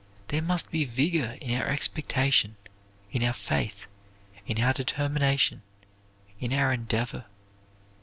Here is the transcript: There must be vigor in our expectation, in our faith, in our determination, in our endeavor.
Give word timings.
There 0.29 0.41
must 0.41 0.71
be 0.71 0.83
vigor 0.83 1.37
in 1.41 1.55
our 1.61 1.67
expectation, 1.67 2.55
in 3.11 3.21
our 3.23 3.33
faith, 3.35 3.85
in 4.47 4.59
our 4.59 4.73
determination, 4.73 5.61
in 6.39 6.53
our 6.53 6.73
endeavor. 6.73 7.25